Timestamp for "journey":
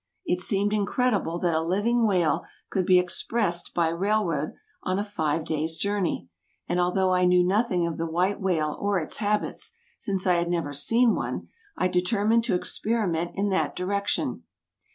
5.77-6.27